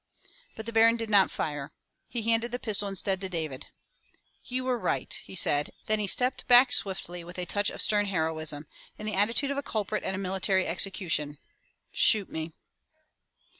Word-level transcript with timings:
But 0.55 0.65
the 0.65 0.73
Baron 0.73 0.97
did 0.97 1.11
not 1.11 1.29
fire. 1.29 1.71
He 2.07 2.23
handed 2.23 2.51
the 2.51 2.57
pistol 2.57 2.87
instead 2.87 3.21
to 3.21 3.29
David. 3.29 3.67
"You 4.45 4.63
were 4.63 4.79
right/' 4.79 5.13
he 5.23 5.35
said, 5.35 5.69
then 5.85 5.99
he 5.99 6.07
stepped 6.07 6.47
back 6.47 6.71
swiftly 6.73 7.23
with 7.23 7.37
a 7.37 7.45
touch 7.45 7.69
of 7.69 7.83
stern 7.83 8.07
heroism, 8.07 8.65
in 8.97 9.05
the 9.05 9.13
attitude 9.13 9.51
of 9.51 9.57
a 9.59 9.61
culprit 9.61 10.03
at 10.03 10.15
a 10.15 10.17
military 10.17 10.65
execution. 10.65 11.37
Shoot 11.91 12.31
me." 12.31 12.55